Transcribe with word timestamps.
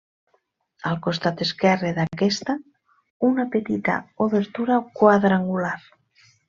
Al 0.91 0.95
costat 1.07 1.43
esquerre 1.45 1.91
d'aquesta, 1.99 2.57
una 3.31 3.49
petita 3.57 4.01
obertura 4.29 4.83
quadrangular. 5.01 5.77